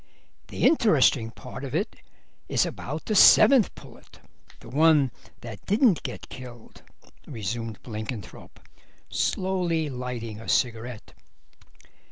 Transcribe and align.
"The 0.47 0.63
interesting 0.63 1.29
part 1.29 1.63
of 1.63 1.75
it 1.75 1.95
is 2.49 2.65
about 2.65 3.05
the 3.05 3.13
seventh 3.13 3.75
pullet, 3.75 4.19
the 4.59 4.67
one 4.67 5.11
that 5.41 5.63
didn't 5.67 6.01
get 6.01 6.27
killed," 6.29 6.81
resumed 7.27 7.83
Blenkinthrope, 7.83 8.59
slowly 9.11 9.91
lighting 9.91 10.39
a 10.39 10.49
cigarette. 10.49 11.13